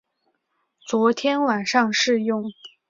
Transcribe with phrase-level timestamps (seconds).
[0.79, 2.51] 昨天晚上试用